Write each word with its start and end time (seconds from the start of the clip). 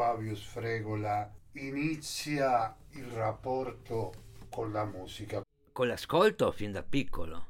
Fabio 0.00 0.34
Sfregola 0.34 1.30
inizia 1.52 2.74
il 2.92 3.04
rapporto 3.08 4.12
con 4.48 4.72
la 4.72 4.86
musica? 4.86 5.42
Con 5.72 5.88
l'ascolto 5.88 6.50
fin 6.52 6.72
da 6.72 6.82
piccolo, 6.82 7.46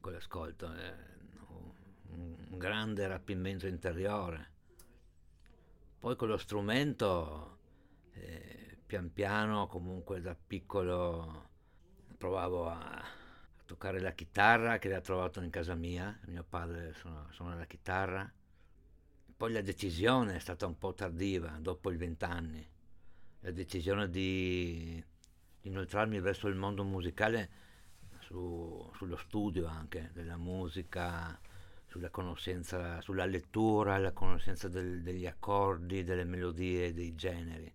con 0.00 0.12
l'ascolto, 0.12 0.74
eh, 0.74 0.92
un 2.08 2.58
grande 2.58 3.06
rapimento 3.06 3.68
interiore. 3.68 4.50
Poi 6.00 6.16
con 6.16 6.26
lo 6.26 6.36
strumento, 6.36 7.58
eh, 8.14 8.78
pian 8.84 9.12
piano, 9.12 9.68
comunque 9.68 10.20
da 10.20 10.34
piccolo, 10.34 11.48
provavo 12.18 12.70
a, 12.70 13.04
toccare 13.64 14.00
la 14.00 14.10
chitarra 14.10 14.78
che 14.78 14.88
l'ha 14.88 15.00
trovato 15.00 15.40
in 15.40 15.50
casa 15.50 15.76
mia, 15.76 16.18
mio 16.26 16.42
padre 16.42 16.92
suona, 16.94 17.24
suona 17.30 17.54
la 17.54 17.66
chitarra. 17.66 18.28
Poi 19.42 19.50
la 19.50 19.60
decisione 19.60 20.36
è 20.36 20.38
stata 20.38 20.66
un 20.66 20.78
po' 20.78 20.94
tardiva, 20.94 21.58
dopo 21.58 21.90
i 21.90 21.96
vent'anni, 21.96 22.64
la 23.40 23.50
decisione 23.50 24.08
di, 24.08 25.04
inoltrarmi 25.62 26.20
verso 26.20 26.46
il 26.46 26.54
mondo 26.54 26.84
musicale 26.84 27.50
su, 28.20 28.88
sullo 28.94 29.16
studio 29.16 29.66
anche 29.66 30.10
della 30.12 30.36
musica, 30.36 31.36
sulla 31.88 32.08
conoscenza, 32.10 33.00
sulla 33.00 33.24
lettura, 33.24 33.98
la 33.98 34.12
conoscenza 34.12 34.68
del, 34.68 35.02
degli 35.02 35.26
accordi, 35.26 36.04
delle 36.04 36.22
melodie, 36.22 36.94
dei 36.94 37.16
generi. 37.16 37.74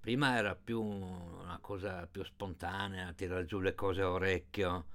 Prima 0.00 0.38
era 0.38 0.54
più 0.54 0.80
una 0.80 1.58
cosa 1.60 2.06
più 2.06 2.24
spontanea, 2.24 3.12
tirare 3.12 3.44
giù 3.44 3.60
le 3.60 3.74
cose 3.74 4.00
a 4.00 4.10
orecchio, 4.10 4.86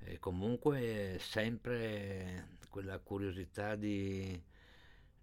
e 0.00 0.18
comunque 0.18 1.16
sempre 1.18 2.58
quella 2.68 2.98
curiosità 2.98 3.74
di, 3.74 4.52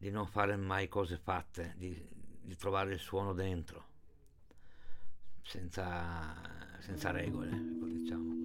di, 0.01 0.09
non 0.09 0.25
fare 0.25 0.55
mai 0.55 0.87
cose 0.87 1.17
fatte, 1.17 1.75
di, 1.77 1.95
di 2.41 2.55
trovare 2.55 2.93
il 2.93 2.99
suono 2.99 3.33
dentro, 3.33 3.85
senza, 5.43 6.35
senza 6.79 7.11
regole, 7.11 7.49
ecco, 7.51 7.85
diciamo. 7.85 8.40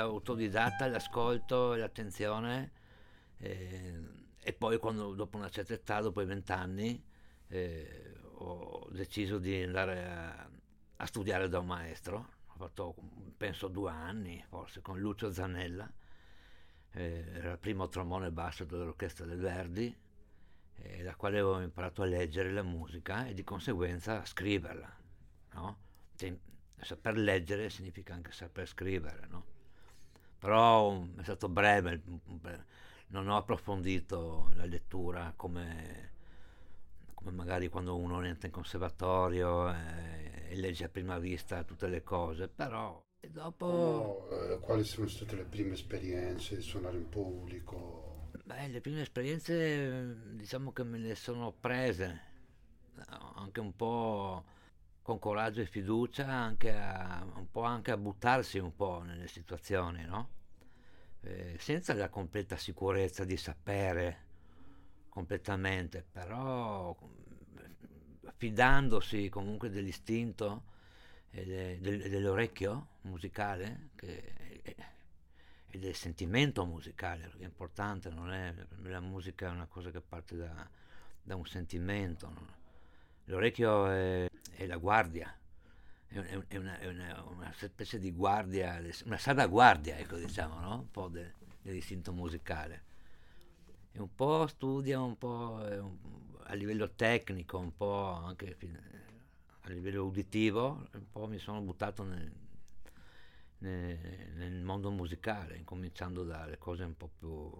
Da 0.00 0.06
autodidatta 0.06 0.86
l'ascolto 0.86 1.74
e 1.74 1.78
l'attenzione 1.78 2.72
eh, 3.36 4.18
e 4.38 4.52
poi 4.54 4.78
quando, 4.78 5.14
dopo 5.14 5.36
una 5.36 5.50
certa 5.50 5.74
età, 5.74 6.00
dopo 6.00 6.22
i 6.22 6.24
vent'anni, 6.24 7.02
eh, 7.48 8.14
ho 8.36 8.88
deciso 8.90 9.38
di 9.38 9.62
andare 9.62 10.08
a, 10.08 10.50
a, 10.96 11.06
studiare 11.06 11.48
da 11.48 11.58
un 11.58 11.66
maestro, 11.66 12.28
ho 12.46 12.54
fatto 12.56 12.94
penso 13.36 13.68
due 13.68 13.90
anni 13.90 14.42
forse 14.48 14.80
con 14.80 14.98
Lucio 14.98 15.30
Zanella, 15.30 15.90
eh, 16.92 17.24
era 17.34 17.52
il 17.52 17.58
primo 17.58 17.88
trombone 17.88 18.30
basso 18.30 18.64
dell'orchestra 18.64 19.26
del 19.26 19.38
Verdi, 19.38 19.94
eh, 20.76 21.02
da 21.02 21.14
quale 21.16 21.38
avevo 21.38 21.60
imparato 21.60 22.00
a 22.02 22.06
leggere 22.06 22.50
la 22.50 22.62
musica 22.62 23.26
e 23.26 23.34
di 23.34 23.44
conseguenza 23.44 24.22
a 24.22 24.24
scriverla. 24.24 24.98
No? 25.52 25.78
Cioè, 26.16 26.34
saper 26.80 27.18
leggere 27.18 27.68
significa 27.68 28.14
anche 28.14 28.32
saper 28.32 28.66
scrivere, 28.66 29.26
no? 29.28 29.58
Però 30.40 31.04
è 31.18 31.22
stato 31.22 31.50
breve, 31.50 32.00
non 33.08 33.28
ho 33.28 33.36
approfondito 33.36 34.50
la 34.54 34.64
lettura 34.64 35.34
come, 35.36 36.12
come 37.12 37.30
magari 37.30 37.68
quando 37.68 37.94
uno 37.96 38.24
entra 38.24 38.46
in 38.46 38.52
conservatorio 38.52 39.70
e, 39.70 40.46
e, 40.48 40.56
legge 40.56 40.84
a 40.84 40.88
prima 40.88 41.18
vista 41.18 41.62
tutte 41.62 41.88
le 41.88 42.02
cose, 42.02 42.48
però 42.48 43.04
dopo... 43.28 43.66
Oh, 43.66 44.34
eh, 44.34 44.58
quali 44.60 44.82
sono 44.82 45.08
state 45.08 45.36
le 45.36 45.44
prime 45.44 45.74
esperienze 45.74 46.56
di 46.56 46.62
suonare 46.62 46.96
in 46.96 47.10
pubblico? 47.10 48.30
Beh, 48.42 48.68
le 48.68 48.80
prime 48.80 49.02
esperienze 49.02 50.16
diciamo 50.32 50.72
che 50.72 50.84
me 50.84 50.96
le 50.96 51.14
sono 51.16 51.52
prese, 51.52 52.18
anche 53.34 53.60
un 53.60 53.76
po' 53.76 54.44
con 55.02 55.18
coraggio 55.18 55.60
e 55.60 55.66
fiducia 55.66 56.26
anche 56.28 56.74
a, 56.74 57.26
un 57.34 57.50
po' 57.50 57.62
anche 57.62 57.90
a 57.90 57.96
buttarsi 57.96 58.58
un 58.58 58.74
po' 58.74 59.02
nelle 59.02 59.28
situazioni, 59.28 60.04
no? 60.04 60.28
eh, 61.22 61.56
senza 61.58 61.94
la 61.94 62.08
completa 62.08 62.56
sicurezza 62.56 63.24
di 63.24 63.36
sapere 63.36 64.28
completamente, 65.08 66.04
però 66.10 66.96
fidandosi 68.36 69.28
comunque 69.28 69.68
dell'istinto 69.68 70.64
e 71.30 71.44
de, 71.44 71.80
del, 71.80 72.08
dell'orecchio 72.08 72.88
musicale 73.02 73.90
che, 73.96 74.32
e 75.72 75.78
del 75.78 75.94
sentimento 75.94 76.64
musicale, 76.64 77.30
è 77.38 77.44
importante, 77.44 78.10
non 78.10 78.32
è, 78.32 78.52
la 78.82 79.00
musica 79.00 79.46
è 79.46 79.50
una 79.50 79.66
cosa 79.66 79.90
che 79.90 80.00
parte 80.00 80.36
da, 80.36 80.68
da 81.22 81.36
un 81.36 81.46
sentimento. 81.46 82.28
No? 82.28 82.58
L'orecchio 83.26 83.86
è, 83.86 84.29
è 84.60 84.66
la 84.66 84.76
guardia, 84.76 85.34
è, 86.06 86.18
una, 86.56 86.78
è 86.78 86.86
una, 86.86 87.22
una, 87.22 87.52
specie 87.56 87.98
di 87.98 88.12
guardia, 88.12 88.78
una 89.06 89.16
salvaguardia, 89.16 89.96
ecco 89.96 90.16
diciamo, 90.16 90.60
no? 90.60 90.80
un 90.80 90.90
po' 90.90 91.08
de, 91.08 91.32
dell'istinto 91.62 92.12
musicale. 92.12 92.84
E 93.92 94.00
un 94.00 94.14
po' 94.14 94.46
studia, 94.48 95.00
un 95.00 95.16
po' 95.16 95.56
a 96.42 96.54
livello 96.54 96.90
tecnico, 96.90 97.58
un 97.58 97.74
po' 97.74 98.04
anche 98.04 98.58
a 99.62 99.68
livello 99.70 100.04
uditivo, 100.04 100.86
un 100.92 101.10
po' 101.10 101.26
mi 101.26 101.38
sono 101.38 101.62
buttato 101.62 102.02
nel, 102.02 102.30
nel, 103.58 103.98
nel 104.34 104.60
mondo 104.60 104.90
musicale, 104.90 105.56
incominciando 105.56 106.22
dalle 106.22 106.58
cose 106.58 106.84
un 106.84 106.96
po' 106.98 107.08
più, 107.18 107.50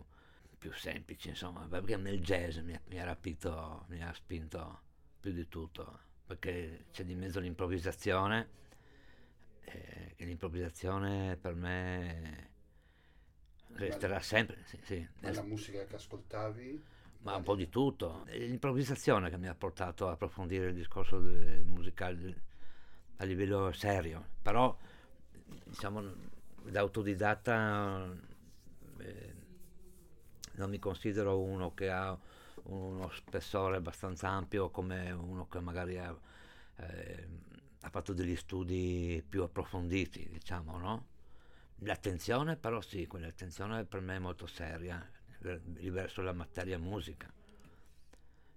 più 0.58 0.70
semplici, 0.75 1.31
insomma, 1.31 1.67
perché 1.67 1.97
nel 1.97 2.20
jazz 2.20 2.58
mi, 2.58 2.79
mi 2.88 3.00
ha 3.00 3.05
rapito, 3.05 3.87
mi 3.88 4.02
ha 4.02 4.12
spinto 4.12 4.82
più 5.19 5.32
di 5.32 5.49
tutto 5.49 6.08
perché 6.31 6.85
c'è 6.93 7.03
di 7.03 7.17
mezzo 7.17 7.41
l'improvvisazione 7.41 8.49
eh, 9.62 10.15
e 10.15 10.25
l'improvvisazione 10.25 11.37
per 11.37 11.55
me 11.56 12.50
resterà 13.73 14.15
ma, 14.15 14.21
sempre. 14.21 14.59
Sì, 14.65 14.79
sì. 14.85 15.09
La 15.23 15.43
musica 15.43 15.85
che 15.85 15.97
ascoltavi? 15.97 16.85
Ma 17.23 17.35
un 17.35 17.43
po' 17.43 17.56
di 17.56 17.69
tutto. 17.69 18.25
È 18.27 18.38
l'improvvisazione 18.38 19.29
che 19.29 19.38
mi 19.38 19.49
ha 19.49 19.56
portato 19.56 20.06
a 20.06 20.12
approfondire 20.12 20.69
il 20.69 20.75
discorso 20.75 21.19
musicale 21.19 22.43
a 23.17 23.25
livello 23.25 23.73
serio, 23.73 24.25
però 24.41 24.76
diciamo 25.65 26.00
da 26.62 26.79
autodidatta 26.79 28.09
eh, 28.99 29.35
non 30.53 30.71
mi 30.71 30.79
considero 30.79 31.41
uno 31.41 31.75
che 31.75 31.91
ha 31.91 32.17
uno 32.70 33.11
spessore 33.11 33.76
abbastanza 33.76 34.28
ampio 34.28 34.70
come 34.70 35.11
uno 35.11 35.46
che 35.49 35.61
magari 35.61 35.99
ha, 35.99 36.17
eh, 36.76 37.28
ha 37.81 37.88
fatto 37.90 38.12
degli 38.12 38.37
studi 38.37 39.25
più 39.26 39.43
approfonditi, 39.43 40.28
diciamo, 40.28 40.78
no? 40.78 41.06
L'attenzione 41.82 42.56
però 42.56 42.81
sì, 42.81 43.06
quell'attenzione 43.06 43.84
per 43.84 44.00
me 44.00 44.17
è 44.17 44.19
molto 44.19 44.46
seria 44.46 45.08
verso 45.40 46.20
la 46.22 46.32
materia 46.32 46.78
musica. 46.78 47.32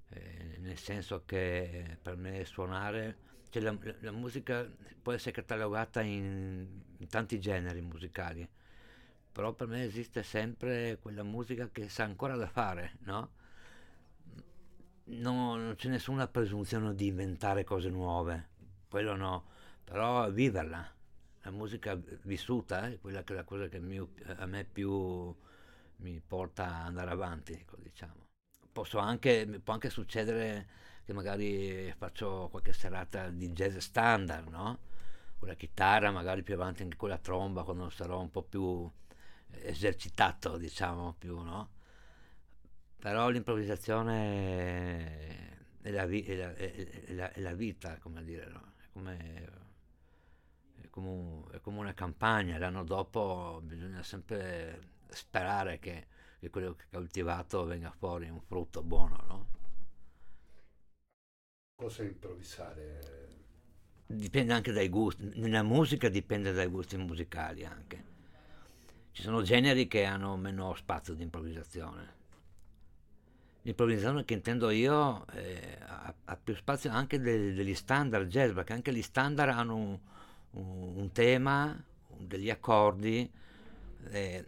eh, 0.10 0.58
nel 0.60 0.78
senso 0.78 1.24
che 1.26 1.98
per 2.02 2.16
me 2.16 2.46
suonare, 2.46 3.18
cioè 3.50 3.64
la, 3.64 3.76
la, 4.02 4.12
musica 4.12 4.70
può 5.02 5.12
essere 5.12 5.32
catalogata 5.32 6.02
in, 6.02 6.68
in 6.98 7.08
tanti 7.08 7.40
generi 7.40 7.82
musicali, 7.82 8.48
però 9.32 9.54
per 9.54 9.68
me 9.68 9.84
esiste 9.84 10.22
sempre 10.24 11.00
quella 11.02 11.24
musica 11.24 11.70
che 11.72 11.90
sa 11.90 12.04
ancora 12.04 12.36
da 12.36 12.48
fare, 12.48 12.98
no? 13.02 13.32
No, 15.06 15.56
non 15.56 15.76
c'è 15.76 15.90
nessuna 15.90 16.28
presunzione 16.28 16.96
di 16.96 17.08
inventare 17.08 17.64
cose 17.66 17.90
nuove, 17.90 18.50
quello 18.90 19.16
no, 19.16 19.46
però 19.84 20.30
viverla, 20.32 20.90
la 21.42 21.52
musica 21.52 22.00
vissuta 22.24 22.88
è 22.88 23.00
quella 23.00 23.24
che 23.24 23.34
è 23.34 23.36
la 23.36 23.44
cosa 23.44 23.68
che 23.68 23.80
mi, 23.80 23.98
a 24.38 24.46
me 24.46 24.64
più 24.64 25.36
mi 25.98 26.22
porta 26.26 26.66
ad 26.68 26.86
andare 26.88 27.12
avanti, 27.12 27.54
ecco, 27.54 27.76
diciamo. 27.80 28.22
Anche, 28.94 29.46
può 29.64 29.74
anche 29.74 29.90
succedere 29.90 30.68
che 31.06 31.14
magari 31.14 31.94
faccio 31.98 32.48
qualche 32.50 32.74
serata 32.74 33.30
di 33.30 33.50
jazz 33.52 33.78
standard, 33.78 34.48
no? 34.48 34.80
Con 35.38 35.48
la 35.50 35.54
chitarra, 35.56 36.12
magari 36.12 36.44
più 36.44 36.56
avanti 36.56 36.82
anche 36.84 36.96
con 36.98 37.10
la 37.10 37.18
tromba, 37.18 37.64
quando 37.64 37.90
sarò 37.90 38.20
un 38.20 38.32
po' 38.32 38.42
più 38.44 38.90
esercitato, 39.52 40.58
diciamo, 40.58 41.14
più, 41.20 41.40
no? 41.42 41.70
Però 43.04 43.30
l'improvvisazione 43.30 44.16
è 45.82 45.92
la, 45.92 46.06
vi- 46.06 46.24
è 46.24 46.36
la, 46.36 46.54
è 46.56 47.14
la, 47.14 47.32
è 47.32 47.40
la 47.42 47.54
vita, 47.54 47.98
come 47.98 48.24
dire, 48.24 48.48
no? 48.48 48.74
È 48.78 48.86
come 48.94 49.48
come, 50.94 51.08
un, 51.10 51.44
è 51.52 51.60
come 51.60 51.80
una 51.80 51.94
campagna, 51.96 52.60
l'anno 52.60 52.84
dopo 52.84 53.62
bisogna 53.64 54.04
sempre 54.04 54.92
sperare 55.10 55.80
che, 55.80 56.06
che 56.40 56.50
quello 56.52 56.76
che 56.76 56.84
hai 56.84 56.90
coltivato 56.92 57.66
venga 57.66 57.92
fuori 57.92 58.30
un 58.30 58.40
frutto 58.42 58.84
buono, 58.84 59.24
no? 59.28 59.48
Cosa 61.76 62.04
improvvisare? 62.04 63.00
Dipende 64.06 64.54
anche 64.54 64.72
dai 64.72 64.88
gusti, 64.90 65.32
nella 65.40 65.64
musica 65.64 66.10
dipende 66.10 66.52
dai 66.52 66.68
gusti 66.68 66.96
musicali 66.96 67.66
anche. 67.66 68.12
Ci 69.12 69.24
sono 69.24 69.42
generi 69.42 69.88
che 69.88 70.06
hanno 70.06 70.36
meno 70.38 70.76
spazio 70.76 71.16
di 71.16 71.24
improvvisazione. 71.24 72.23
L'improvvisazione 73.66 74.26
che 74.26 74.34
intendo 74.34 74.70
io 74.70 75.26
eh, 75.32 75.78
ha, 75.80 76.14
ha, 76.26 76.36
più 76.36 76.54
spazio 76.54 76.92
anche 76.92 77.20
de, 77.20 77.54
degli 77.54 77.74
standard 77.74 78.28
jazz, 78.28 78.52
perché 78.52 78.74
anche 78.74 78.94
gli 78.94 79.02
standard 79.02 79.52
hanno 79.52 79.76
un, 79.76 80.00
un, 80.96 81.12
tema, 81.14 81.82
degli 82.18 82.50
accordi, 82.50 83.30
eh, 84.10 84.46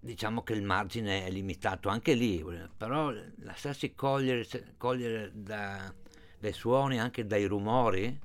diciamo 0.00 0.42
che 0.42 0.54
il 0.54 0.62
margine 0.62 1.26
è 1.26 1.30
limitato 1.30 1.90
anche 1.90 2.14
lì, 2.14 2.42
però 2.74 3.12
lasciarsi 3.40 3.94
cogliere, 3.94 4.46
cogliere 4.78 5.30
da, 5.34 5.92
dai 6.38 6.52
suoni, 6.54 6.98
anche 6.98 7.26
dai 7.26 7.44
rumori, 7.44 8.18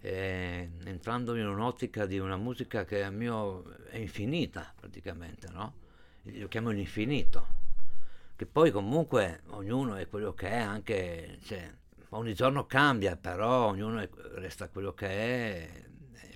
eh, 0.00 0.70
entrando 0.84 1.34
in 1.34 1.48
un'ottica 1.48 2.06
di 2.06 2.20
una 2.20 2.36
musica 2.36 2.84
che 2.84 3.02
a 3.02 3.10
mio 3.10 3.64
è 3.88 3.98
infinita 3.98 4.72
praticamente, 4.78 5.48
no? 5.50 5.84
Lo 6.22 6.46
chiamo 6.48 6.70
l'infinito, 6.70 7.65
che 8.36 8.46
poi 8.46 8.70
comunque 8.70 9.40
ognuno 9.48 9.96
è 9.96 10.08
quello 10.08 10.34
che 10.34 10.50
è, 10.50 10.58
anche, 10.58 11.38
cioè, 11.42 11.72
ogni 12.10 12.34
giorno 12.34 12.66
cambia, 12.66 13.16
però 13.16 13.68
ognuno 13.68 13.98
è, 13.98 14.08
resta 14.34 14.68
quello 14.68 14.92
che 14.92 15.08
è, 15.08 15.84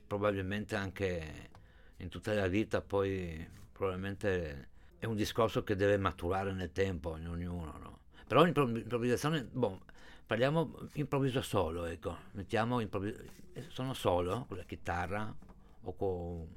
probabilmente 0.07 0.75
anche 0.75 1.51
in 1.99 2.09
tutta 2.09 2.33
la 2.33 2.49
vita 2.49 2.81
poi 2.81 3.47
probabilmente 3.71 4.69
è 4.99 5.07
un 5.07 5.15
discorso 5.15 5.63
che 5.63 5.77
deve 5.77 5.97
maturare 5.99 6.53
nel 6.53 6.73
tempo 6.73 7.17
in 7.17 7.29
ognuno, 7.29 7.77
no? 7.79 7.99
Però 8.27 8.43
l'improvvisazione, 8.43 9.45
boh, 9.45 9.81
parliamo 10.27 10.89
improvviso 10.95 11.43
solo, 11.43 11.85
ecco, 11.85 12.17
mettiamo 12.33 12.81
improvviso, 12.81 13.19
sono 13.69 13.95
solo 13.95 14.45
con 14.47 14.57
la 14.57 14.65
chitarra 14.65 15.35
o 15.83 15.97
con 15.97 16.49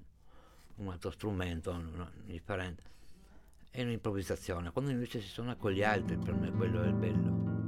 un 0.75 0.89
altro 0.89 1.11
strumento 1.11 1.75
no, 1.75 2.11
differente, 2.23 2.83
è 3.73 3.81
un'improvvisazione, 3.81 4.71
quando 4.71 4.91
invece 4.91 5.19
si 5.19 5.29
suona 5.29 5.55
con 5.55 5.71
gli 5.71 5.81
altri 5.81 6.15
per 6.15 6.35
me 6.35 6.51
quello 6.51 6.83
è 6.83 6.87
il 6.87 6.93
bello. 6.93 7.62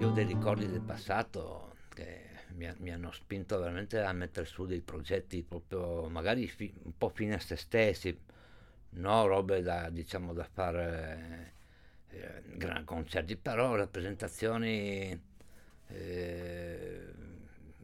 Io 0.00 0.08
ho 0.08 0.12
dei 0.12 0.24
ricordi 0.24 0.66
del 0.66 0.80
passato 0.80 1.74
che 1.92 2.24
mi, 2.54 2.66
mi, 2.78 2.90
hanno 2.90 3.12
spinto 3.12 3.58
veramente 3.58 4.00
a 4.00 4.14
mettere 4.14 4.46
su 4.46 4.64
dei 4.64 4.80
progetti 4.80 5.42
proprio 5.42 6.08
magari 6.08 6.48
fi, 6.48 6.72
un 6.84 6.96
po' 6.96 7.10
fine 7.10 7.34
a 7.34 7.38
se 7.38 7.54
stessi, 7.56 8.18
no 8.92 9.26
robe 9.26 9.60
da, 9.60 9.90
diciamo, 9.90 10.32
da 10.32 10.44
fare 10.44 11.52
eh, 12.08 12.42
gran 12.46 12.84
concerti, 12.86 13.36
però 13.36 13.76
rappresentazioni, 13.76 15.22
eh, 15.88 17.12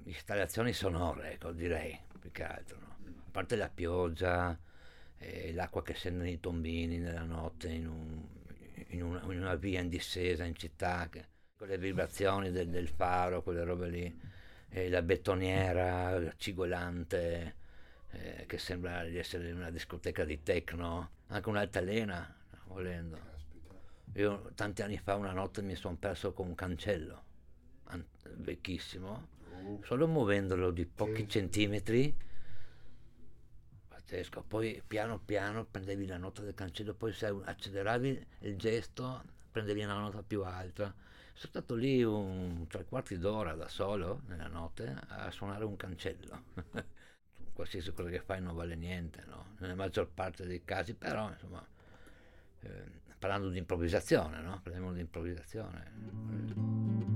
installazioni 0.04 0.72
sonore, 0.72 1.32
ecco, 1.32 1.52
direi, 1.52 2.00
più 2.18 2.32
che 2.32 2.44
altro. 2.44 2.78
No? 2.78 2.96
A 3.26 3.30
parte 3.30 3.56
la 3.56 3.68
pioggia, 3.68 4.58
eh, 5.18 5.52
l'acqua 5.52 5.82
che 5.82 5.92
scende 5.92 6.24
nei 6.24 6.40
tombini 6.40 6.96
nella 6.96 7.24
notte 7.24 7.68
in, 7.68 7.86
un, 7.86 8.26
in, 8.88 9.02
una, 9.02 9.20
in 9.24 9.38
una 9.38 9.54
via 9.56 9.80
in 9.80 9.90
discesa 9.90 10.44
in 10.44 10.54
città. 10.56 11.08
Che, 11.10 11.34
con 11.56 11.68
le 11.68 11.78
vibrazioni 11.78 12.50
del, 12.50 12.68
del 12.68 12.88
faro, 12.88 13.42
quelle 13.42 13.64
robe 13.64 13.88
lì, 13.88 14.20
e 14.68 14.88
la 14.90 15.00
betoniera 15.00 16.32
cigolante 16.36 17.54
eh, 18.10 18.44
che 18.46 18.58
sembra 18.58 19.04
di 19.04 19.16
essere 19.16 19.50
una 19.52 19.70
discoteca 19.70 20.24
di 20.24 20.42
techno, 20.42 21.10
anche 21.28 21.48
un'altalena, 21.48 22.34
volendo. 22.66 23.34
Io 24.14 24.50
tanti 24.54 24.82
anni 24.82 24.98
fa 24.98 25.14
una 25.14 25.32
notte 25.32 25.62
mi 25.62 25.74
sono 25.74 25.96
perso 25.96 26.32
con 26.32 26.46
un 26.46 26.54
cancello, 26.54 27.24
vecchissimo, 28.34 29.28
uh. 29.62 29.82
solo 29.82 30.06
muovendolo 30.06 30.70
di 30.70 30.84
pochi 30.84 31.26
centimetri, 31.28 32.14
pazzesco, 33.88 34.44
poi 34.46 34.82
piano 34.86 35.18
piano 35.18 35.64
prendevi 35.64 36.06
la 36.06 36.18
nota 36.18 36.42
del 36.42 36.54
cancello, 36.54 36.94
poi 36.94 37.12
se 37.12 37.26
acceleravi 37.26 38.26
il 38.40 38.56
gesto 38.56 39.22
prendevi 39.50 39.84
una 39.84 39.98
nota 39.98 40.22
più 40.22 40.44
alta 40.44 40.94
sono 41.36 41.50
stato 41.50 41.74
lì 41.74 42.02
un 42.02 42.66
tre 42.66 42.86
quarti 42.86 43.18
d'ora 43.18 43.54
da 43.54 43.68
solo 43.68 44.22
nella 44.26 44.48
notte 44.48 44.96
a 45.08 45.30
suonare 45.30 45.64
un 45.64 45.76
cancello. 45.76 46.44
Qualsiasi 47.52 47.92
cosa 47.92 48.08
che 48.08 48.20
fai 48.20 48.40
non 48.40 48.54
vale 48.54 48.74
niente, 48.74 49.22
no? 49.26 49.54
Nella 49.58 49.74
maggior 49.74 50.08
parte 50.08 50.46
dei 50.46 50.64
casi, 50.64 50.94
però 50.94 51.30
insomma, 51.30 51.64
eh, 52.60 52.84
parlando 53.18 53.50
di 53.50 53.58
improvvisazione, 53.58 54.40
no? 54.40 54.60
Parliamo 54.62 54.92
di 54.92 55.00
improvvisazione. 55.00 57.15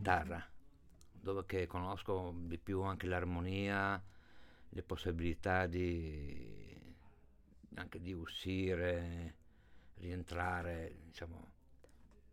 Chitarra, 0.00 0.42
dove 1.12 1.44
che 1.44 1.66
conosco 1.66 2.34
di 2.34 2.56
più 2.56 2.80
anche 2.80 3.06
l'armonia, 3.06 4.02
le 4.70 4.82
possibilità 4.82 5.66
di 5.66 6.68
anche 7.74 8.00
di 8.00 8.12
uscire, 8.12 9.34
rientrare, 9.96 10.96
diciamo, 11.04 11.52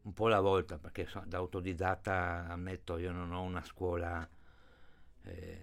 un 0.04 0.14
po' 0.14 0.26
alla 0.28 0.40
volta, 0.40 0.78
perché 0.78 1.06
so, 1.06 1.22
da 1.26 1.38
autodidatta 1.38 2.48
ammetto 2.48 2.98
io 2.98 3.12
non 3.12 3.32
ho 3.34 3.42
una 3.44 3.64
scuola, 3.64 4.28
eh, 5.24 5.62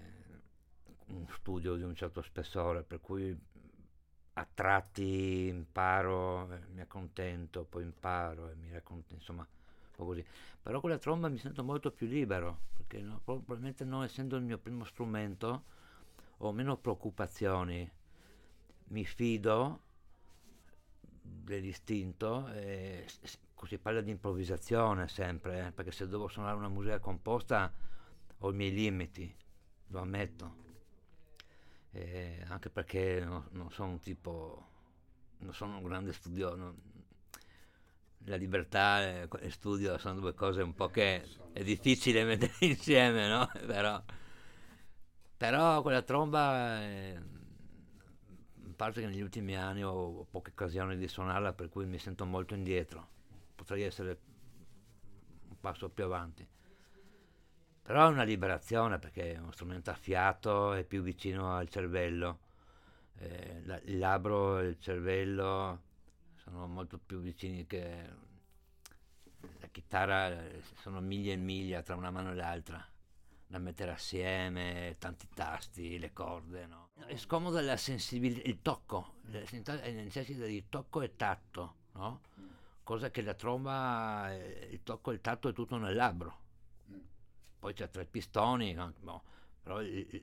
un 1.07 1.27
studio 1.29 1.75
di 1.75 1.83
un 1.83 1.95
certo 1.95 2.23
spessore, 2.23 2.83
per 2.83 3.01
cui 3.01 3.37
a 4.35 4.49
tratti 4.53 5.49
imparo, 5.49 6.53
eh, 6.53 6.61
mi 6.73 6.81
accontento, 6.81 7.65
poi 7.65 7.83
imparo 7.83 8.51
e 8.51 8.55
mi 8.55 8.71
racconto, 8.71 9.15
insomma, 9.15 9.47
così. 10.03 10.25
Però 10.63 10.81
con 10.81 10.91
la 10.91 10.99
tromba 10.99 11.29
mi 11.29 11.39
sento 11.39 11.63
molto 11.63 11.91
più 11.93 12.07
libero, 12.07 12.63
perché 12.73 13.01
no, 13.01 13.21
probabilmente 13.23 13.85
non 13.85 14.03
essendo 14.03 14.37
il 14.37 14.43
mio 14.43 14.59
primo 14.59 14.85
strumento 14.85 15.65
ho 16.39 16.53
meno 16.53 16.77
preoccupazioni, 16.77 17.89
mi 18.89 19.05
fido 19.05 19.81
dell'istinto 21.23 22.49
e 22.49 23.07
si 23.67 23.79
parla 23.79 24.01
di 24.01 24.11
improvvisazione 24.11 25.09
sempre, 25.09 25.67
eh, 25.67 25.73
perché 25.73 25.91
se 25.91 26.07
devo 26.07 26.29
suonare 26.29 26.57
una 26.57 26.69
musica 26.69 26.99
composta 26.99 27.73
ho 28.39 28.51
i 28.51 28.55
miei 28.55 28.73
limiti, 28.73 29.35
lo 29.89 30.01
ammetto. 30.01 30.63
Eh, 31.93 32.45
anche 32.49 32.71
perché 32.71 33.25
non, 33.25 33.47
non, 33.53 33.71
sono 33.71 33.93
un 33.93 34.01
tipo, 34.01 34.67
non 35.39 35.55
sono 35.55 35.79
un 35.79 35.85
grande 35.85 36.13
studioso. 36.13 36.75
La 38.27 38.37
libertà 38.37 39.03
e 39.03 39.29
il 39.43 39.53
studio 39.53 39.99
sono 39.99 40.19
due 40.19 40.35
cose 40.35 40.63
un 40.63 40.75
po' 40.75 40.89
che 40.89 41.23
è 41.53 41.63
difficile 41.63 42.25
mettere 42.25 42.55
insieme, 42.67 43.29
no? 43.29 43.51
però, 43.67 44.03
però 45.37 45.83
quella 45.83 46.03
tromba... 46.03 46.81
È, 46.81 47.21
a 48.75 48.77
parte 48.77 49.03
che 49.03 49.07
negli 49.07 49.21
ultimi 49.21 49.57
anni 49.57 49.85
ho 49.85 50.27
poche 50.29 50.51
occasioni 50.51 50.97
di 50.97 51.07
suonarla 51.07 51.53
per 51.53 51.69
cui 51.69 51.87
mi 51.87 51.99
sento 51.99 52.25
molto 52.25 52.55
indietro. 52.55 53.09
Potrei 53.55 53.83
essere 53.83 54.19
un 55.49 55.61
passo 55.61 55.89
più 55.91 56.05
avanti. 56.05 56.45
Però 57.83 58.09
è 58.09 58.11
una 58.11 58.25
liberazione 58.25 58.99
perché 58.99 59.35
è 59.35 59.39
uno 59.39 59.53
strumento 59.53 59.91
a 59.91 59.95
fiato 59.95 60.73
è 60.73 60.83
più 60.85 61.03
vicino 61.03 61.55
al 61.55 61.69
cervello. 61.69 62.41
Eh, 63.19 63.63
il 63.85 63.99
labbro 63.99 64.59
e 64.59 64.65
il 64.67 64.81
cervello 64.81 65.83
sono 66.45 66.67
molto 66.67 66.99
più 66.99 67.21
vicini 67.21 67.67
che 67.67 68.09
la 69.61 69.67
chitarra 69.69 70.33
sono 70.77 71.01
miglia 71.01 71.33
e 71.33 71.37
miglia 71.37 71.83
tra 71.83 71.97
una 71.97 72.11
mano 72.11 72.33
e 72.33 72.35
l'altra 72.35 72.87
da 73.47 73.59
mettere 73.59 73.93
assieme, 73.93 74.97
tanti 74.99 75.29
tasti, 75.33 75.99
le 75.99 76.13
corde. 76.13 76.67
No? 76.67 76.91
È 77.07 77.17
scomoda 77.17 77.61
la 77.61 77.77
sensibilità, 77.77 78.49
il 78.49 78.61
tocco, 78.63 79.15
necessita 79.27 80.45
di 80.45 80.69
tocco 80.69 81.03
e 81.03 81.17
tatto, 81.17 81.75
no? 81.93 82.21
cosa 82.83 83.11
che 83.11 83.23
la 83.23 83.35
tromba, 83.35 84.33
eh, 84.33 84.69
il 84.71 84.83
tocco 84.83 85.11
e 85.11 85.15
il 85.15 85.21
tatto 85.21 85.49
è 85.49 85.53
tutto 85.53 85.77
nel 85.77 85.95
labbro. 85.95 86.43
Poi 87.59 87.73
c'è 87.73 87.89
tre 87.89 88.05
pistoni, 88.05 88.75
no? 88.75 88.93
Però 89.65 89.81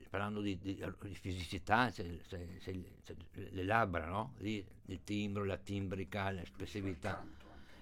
parlando 0.08 0.40
di, 0.40 0.56
di, 0.56 0.74
di 0.76 1.14
fisicità, 1.14 1.90
c'è, 1.90 2.16
c'è, 2.28 2.46
c'è, 2.58 3.14
le 3.50 3.64
labbra, 3.64 4.06
no? 4.06 4.34
Lì, 4.38 4.64
il 4.86 5.02
timbro, 5.04 5.44
la 5.44 5.58
timbrica, 5.58 6.30
l'espressività. 6.30 7.22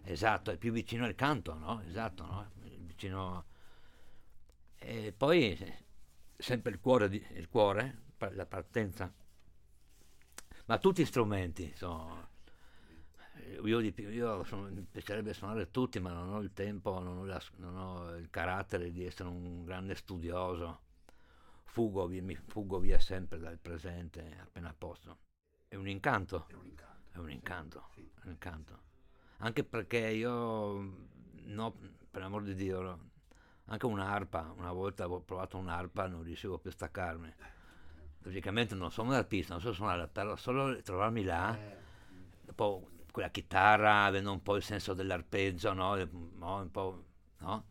Esatto, 0.02 0.50
è 0.50 0.56
più 0.56 0.72
vicino 0.72 1.04
al 1.04 1.14
canto, 1.14 1.54
no? 1.54 1.82
Esatto, 1.86 2.24
no? 2.24 2.50
Vicino 2.78 3.44
e 4.82 5.12
poi 5.14 5.56
sempre 6.38 6.72
il 6.72 6.80
cuore, 6.80 7.04
il 7.06 7.48
cuore, 7.48 7.98
la 8.32 8.46
partenza. 8.46 9.12
Ma 10.64 10.78
tutti 10.78 11.02
gli 11.02 11.06
strumenti 11.06 11.72
sono... 11.76 12.28
Io, 13.62 13.80
io 13.80 14.44
sono, 14.44 14.70
mi 14.70 14.86
piacerebbe 14.90 15.34
suonare 15.34 15.70
tutti, 15.70 16.00
ma 16.00 16.12
non 16.12 16.32
ho 16.32 16.40
il 16.40 16.52
tempo, 16.54 16.98
non 17.00 17.18
ho, 17.18 17.24
la, 17.24 17.42
non 17.56 17.76
ho 17.76 18.14
il 18.14 18.30
carattere 18.30 18.90
di 18.90 19.04
essere 19.04 19.28
un 19.28 19.64
grande 19.64 19.94
studioso. 19.94 20.88
Fugo 21.70 22.08
via, 22.08 22.20
mi 22.20 22.34
fugo 22.34 22.80
via 22.80 22.98
sempre 22.98 23.38
dal 23.38 23.56
presente 23.56 24.38
appena 24.42 24.74
posso. 24.76 25.18
È 25.68 25.76
un 25.76 25.86
incanto. 25.86 26.48
È 26.48 26.54
un 26.54 26.66
incanto. 26.66 27.12
È 27.12 27.18
un 27.18 27.30
incanto. 27.30 27.84
Sì. 27.94 28.10
Un 28.24 28.30
incanto. 28.30 28.80
Anche 29.36 29.62
perché 29.62 29.98
io, 30.08 30.80
no, 31.44 31.74
per 32.10 32.22
l'amor 32.22 32.42
di 32.42 32.54
Dio, 32.56 32.98
anche 33.66 33.86
un'arpa, 33.86 34.52
una 34.56 34.72
volta 34.72 35.04
avevo 35.04 35.20
provato 35.20 35.58
un'arpa 35.58 36.08
non 36.08 36.24
riuscivo 36.24 36.58
più 36.58 36.70
a 36.70 36.72
staccarmi. 36.72 37.32
Logicamente 38.22 38.74
non 38.74 38.90
sono 38.90 39.10
un 39.10 39.14
artista, 39.14 39.52
non 39.52 39.62
so 39.62 39.72
suonare, 39.72 40.08
però 40.08 40.34
solo 40.34 40.82
trovarmi 40.82 41.22
là, 41.22 41.56
dopo 42.42 42.88
quella 43.12 43.30
chitarra, 43.30 44.06
avendo 44.06 44.32
un 44.32 44.42
po' 44.42 44.56
il 44.56 44.64
senso 44.64 44.92
dell'arpeggio, 44.92 45.72
no? 45.72 45.92
un 45.92 46.70
po', 46.72 47.04
no? 47.38 47.64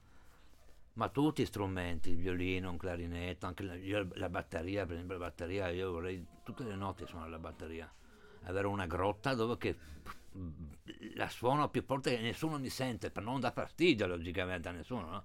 Ma 0.99 1.07
tutti 1.07 1.43
gli 1.43 1.45
strumenti, 1.45 2.09
il 2.09 2.17
violino, 2.17 2.71
un 2.71 2.77
clarinetto, 2.77 3.45
anche 3.45 3.63
la, 3.63 4.05
la 4.15 4.27
batteria, 4.27 4.85
per 4.85 4.95
esempio 4.95 5.17
la 5.17 5.27
batteria, 5.27 5.69
io 5.69 5.93
vorrei 5.93 6.27
tutte 6.43 6.65
le 6.65 6.75
notti 6.75 7.07
suonare 7.07 7.31
la 7.31 7.39
batteria, 7.39 7.89
avere 8.43 8.67
una 8.67 8.85
grotta 8.85 9.33
dove 9.33 9.57
che 9.57 9.77
la 11.15 11.29
suono 11.29 11.69
più 11.69 11.85
forte 11.85 12.13
che 12.13 12.21
nessuno 12.21 12.59
mi 12.59 12.67
sente, 12.67 13.11
per 13.11 13.23
non 13.23 13.39
dar 13.39 13.53
fastidio 13.53 14.07
logicamente 14.07 14.67
a 14.67 14.71
nessuno, 14.73 15.09
no? 15.09 15.23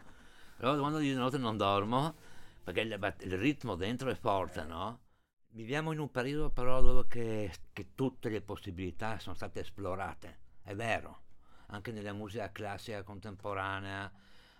Però 0.57 0.79
quando 0.79 0.99
di 0.99 1.13
notte 1.13 1.39
non 1.39 1.57
dormo, 1.57 2.15
perché 2.63 2.83
il, 2.83 3.15
il 3.23 3.37
ritmo 3.37 3.75
dentro 3.75 4.11
è 4.11 4.15
forte, 4.15 4.63
no? 4.63 5.01
Viviamo 5.49 5.91
in 5.91 5.99
un 5.99 6.11
periodo 6.13 6.51
però 6.51 6.83
dove 6.83 7.09
che, 7.09 7.53
che 7.73 7.89
tutte 7.97 8.29
le 8.29 8.43
possibilità 8.43 9.19
sono 9.19 9.35
state 9.35 9.59
esplorate, 9.59 10.39
è 10.63 10.77
vero, 10.77 11.23
anche 11.67 11.91
nella 11.91 12.13
musica 12.13 12.53
classica 12.53 13.03
contemporanea, 13.03 14.13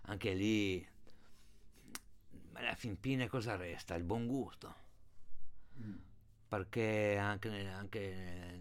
anche 0.07 0.35
lì, 0.35 0.85
ma 2.55 2.61
alla 2.61 2.75
fin 2.77 2.97
fine 2.97 3.29
cosa 3.29 3.57
resta? 3.57 3.97
Il 3.97 4.05
buon 4.05 4.29
gusto. 4.29 4.75
Mm. 5.81 5.97
Perché 6.47 7.17
anche, 7.19 7.69
anche 7.69 8.61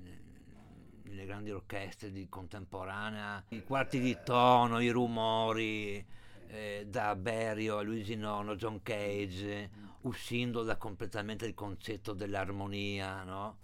nelle 1.04 1.26
grandi 1.26 1.52
orchestre 1.52 2.12
di 2.12 2.28
contemporanea, 2.28 3.44
i 3.50 3.64
quarti 3.64 4.00
di 4.00 4.18
tono, 4.26 4.80
i 4.80 4.90
rumori, 4.90 6.04
eh, 6.48 6.88
da 6.88 7.16
Berio 7.16 7.78
a 7.78 7.82
Luigi 7.84 8.16
Nono, 8.16 8.56
John 8.56 8.82
Cage, 8.82 9.70
uscendo 10.02 10.64
da 10.64 10.76
completamente 10.78 11.46
il 11.46 11.54
concetto 11.54 12.14
dell'armonia, 12.14 13.24
no? 13.24 13.60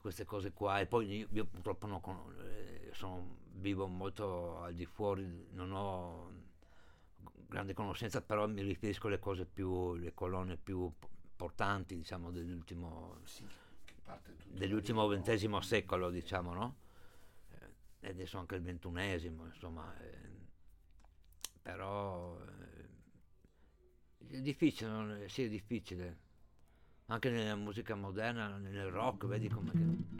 queste 0.00 0.24
cose 0.24 0.50
qua. 0.50 0.80
E 0.80 0.86
poi 0.86 1.18
io, 1.18 1.28
io 1.30 1.44
purtroppo 1.44 1.86
non 1.86 2.00
con, 2.00 2.18
eh, 2.40 2.90
sono, 2.92 3.36
vivo 3.52 3.86
molto 3.86 4.62
al 4.62 4.74
di 4.74 4.84
fuori, 4.86 5.46
non 5.52 5.70
ho 5.70 6.39
grande 7.50 7.74
conoscenza, 7.74 8.22
però 8.22 8.46
mi 8.46 8.62
riferisco 8.62 9.08
alle 9.08 9.18
cose 9.18 9.44
più, 9.44 9.94
le 9.96 10.14
colonne 10.14 10.56
più 10.56 10.90
importanti, 11.30 11.96
diciamo, 11.96 12.30
dell'ultimo, 12.30 13.18
sì, 13.24 13.44
dell'ultimo 14.46 15.06
ventesimo 15.08 15.60
secolo, 15.60 16.10
diciamo, 16.10 16.54
no? 16.54 16.76
Eh, 17.50 18.06
e 18.06 18.08
adesso 18.08 18.38
anche 18.38 18.54
il 18.54 18.62
ventunesimo, 18.62 19.44
insomma. 19.46 19.92
Eh, 20.00 20.38
però 21.60 22.40
eh, 22.40 22.88
è 24.28 24.40
difficile, 24.40 25.28
sì 25.28 25.42
è 25.44 25.48
difficile, 25.48 26.18
anche 27.06 27.30
nella 27.30 27.56
musica 27.56 27.96
moderna, 27.96 28.56
nel 28.56 28.90
rock, 28.90 29.26
vedi 29.26 29.48
come... 29.48 29.72
Che... 29.72 30.18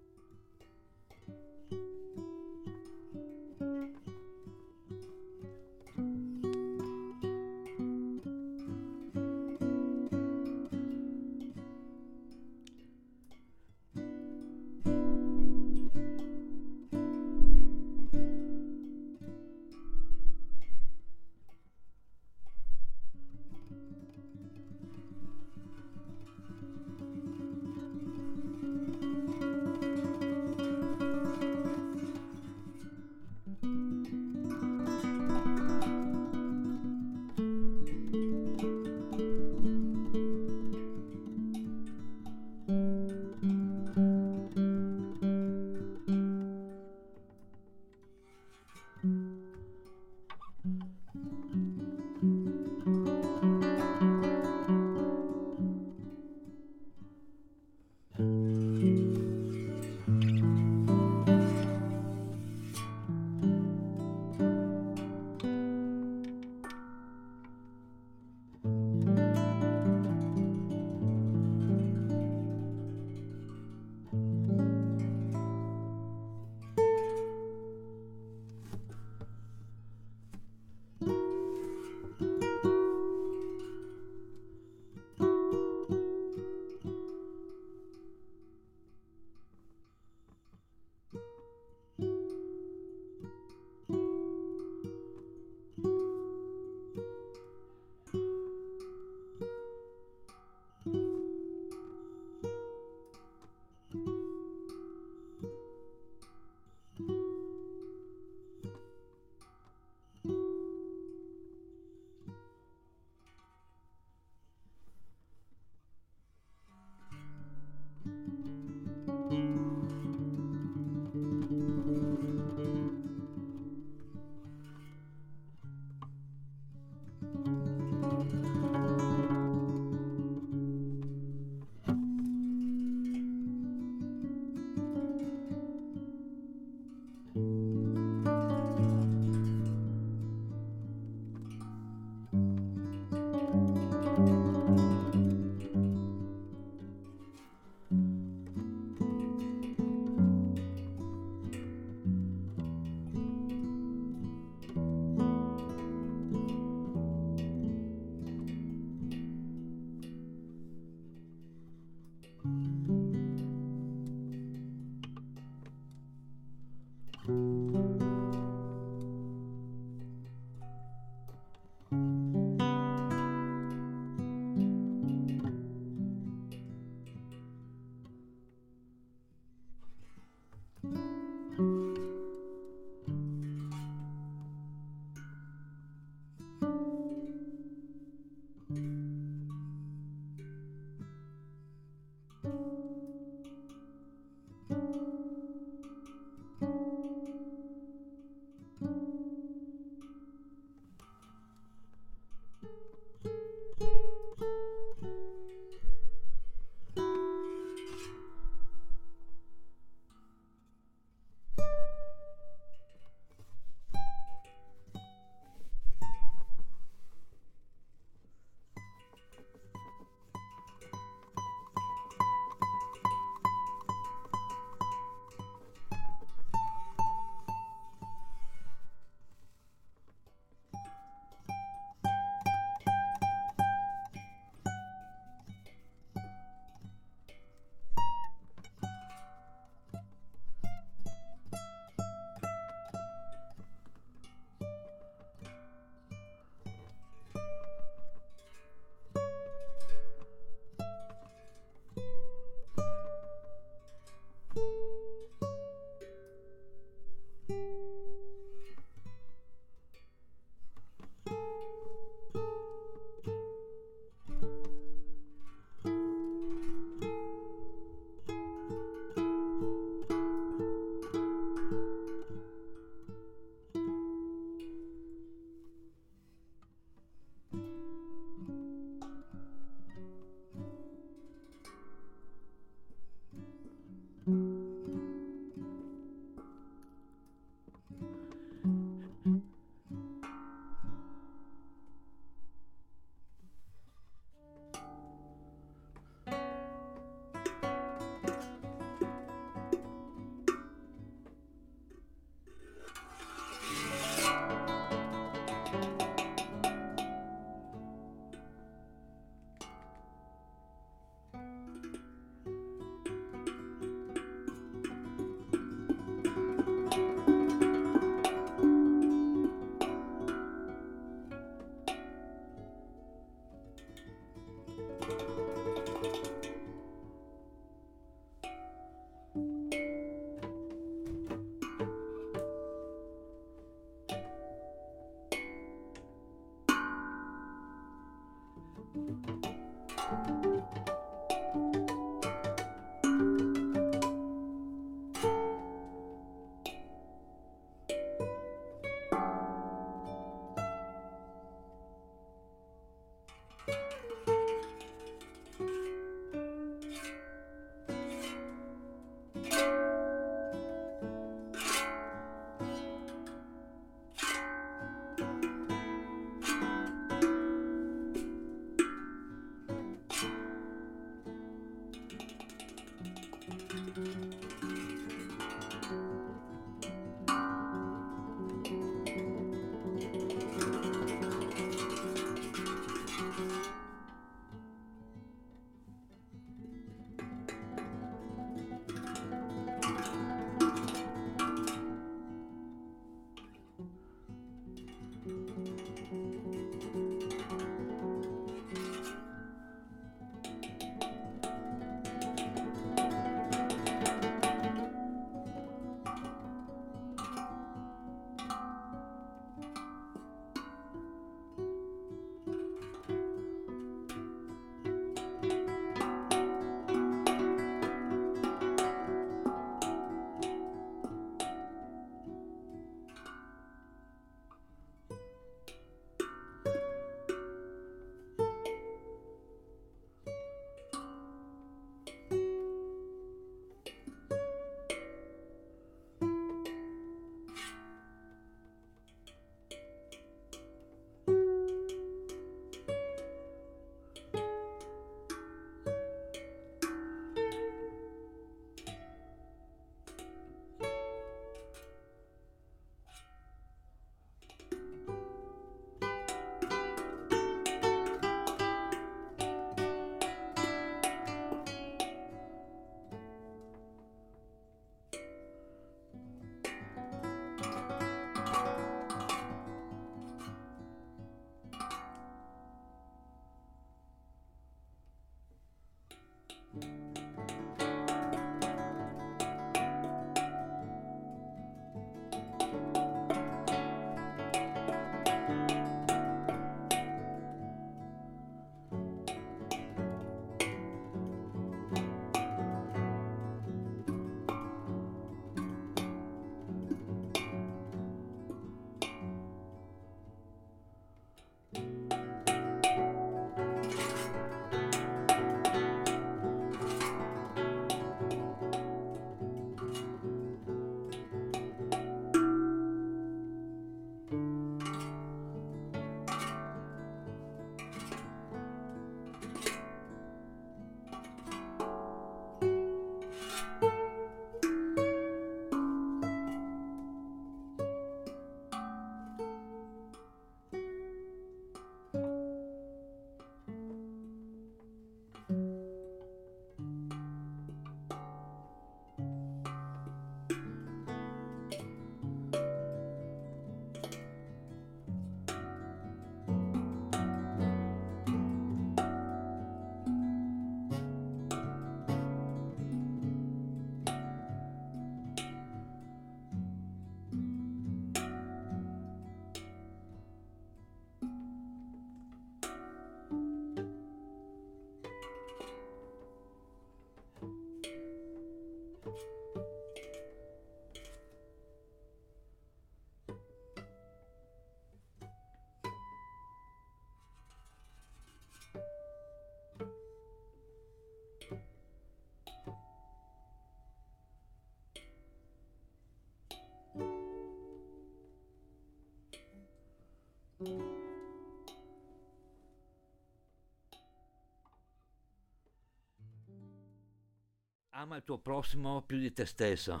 Ama 598.06 598.18
il 598.18 598.22
tuo 598.22 598.38
prossimo 598.38 599.02
più 599.02 599.18
di 599.18 599.32
te 599.32 599.44
stesso. 599.44 600.00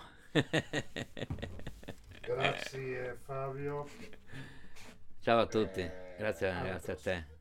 Grazie 2.20 3.18
Fabio. 3.24 3.88
Ciao 5.18 5.40
a 5.40 5.46
tutti, 5.46 5.80
Eh, 5.80 6.14
grazie, 6.16 6.50
alla 6.50 6.68
grazie 6.68 6.92
a 6.92 6.96
te. 6.96 7.35